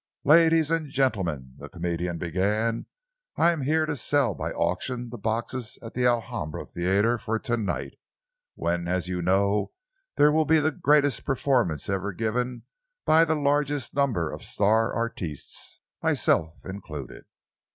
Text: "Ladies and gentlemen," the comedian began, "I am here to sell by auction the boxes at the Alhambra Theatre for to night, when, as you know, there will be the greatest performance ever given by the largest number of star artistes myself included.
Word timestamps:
"Ladies 0.23 0.71
and 0.71 0.89
gentlemen," 0.89 1.53
the 1.59 1.69
comedian 1.69 2.17
began, 2.17 2.87
"I 3.37 3.51
am 3.51 3.61
here 3.61 3.85
to 3.85 3.95
sell 3.95 4.33
by 4.33 4.49
auction 4.51 5.11
the 5.11 5.17
boxes 5.19 5.77
at 5.83 5.93
the 5.93 6.07
Alhambra 6.07 6.65
Theatre 6.65 7.19
for 7.19 7.37
to 7.37 7.55
night, 7.55 7.99
when, 8.55 8.87
as 8.87 9.07
you 9.07 9.21
know, 9.21 9.73
there 10.15 10.31
will 10.31 10.45
be 10.45 10.59
the 10.59 10.71
greatest 10.71 11.23
performance 11.23 11.87
ever 11.87 12.13
given 12.13 12.63
by 13.05 13.25
the 13.25 13.35
largest 13.35 13.93
number 13.93 14.31
of 14.31 14.41
star 14.41 14.91
artistes 14.95 15.79
myself 16.01 16.55
included. 16.65 17.25